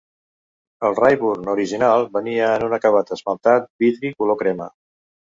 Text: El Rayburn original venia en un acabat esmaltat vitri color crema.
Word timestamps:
El 0.87 0.95
Rayburn 0.99 1.49
original 1.51 2.05
venia 2.15 2.47
en 2.53 2.65
un 2.67 2.73
acabat 2.77 3.11
esmaltat 3.17 3.67
vitri 3.85 4.11
color 4.23 4.39
crema. 4.41 4.69